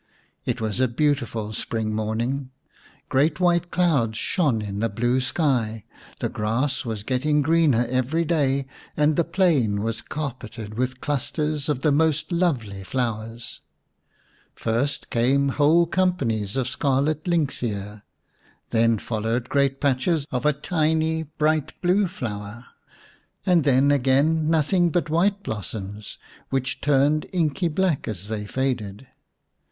It 0.45 0.59
was 0.59 0.79
a 0.79 0.87
beautiful 0.87 1.53
spring 1.53 1.93
morning. 1.93 2.49
Great 3.09 3.39
white 3.39 3.69
clouds 3.69 4.17
shone 4.17 4.59
in 4.59 4.79
the 4.79 4.89
blue 4.89 5.19
sky, 5.19 5.83
the 6.19 6.27
grass 6.27 6.83
was 6.83 7.03
getting 7.03 7.43
greener 7.43 7.85
every 7.87 8.25
day, 8.25 8.65
and 8.97 9.15
the 9.15 9.23
plain 9.23 9.83
was 9.83 10.01
carpeted 10.01 10.73
with 10.73 11.01
clusters 11.01 11.69
of 11.69 11.83
the 11.83 11.91
most 11.91 12.31
lovely 12.31 12.83
flowers. 12.83 13.61
First 14.55 15.11
came 15.11 15.49
whole 15.49 15.85
companies 15.85 16.57
of 16.57 16.67
scarlet 16.67 17.27
lynx 17.27 17.61
ear, 17.61 18.01
then 18.71 18.97
followed 18.97 19.49
great 19.49 19.79
patches 19.79 20.25
of 20.31 20.47
a 20.47 20.51
tiny 20.53 21.21
bright 21.37 21.79
blue 21.79 22.07
flower, 22.07 22.65
and 23.45 23.63
then 23.65 23.91
again 23.91 24.49
nothing 24.49 24.89
but 24.89 25.11
white 25.11 25.43
blossoms, 25.43 26.17
which 26.49 26.81
turned 26.81 27.27
inky 27.31 27.67
black 27.67 28.07
as 28.07 28.29
they 28.29 28.47
faded. 28.47 29.05